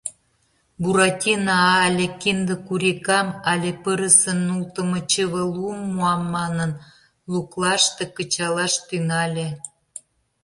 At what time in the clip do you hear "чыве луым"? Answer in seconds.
5.11-5.81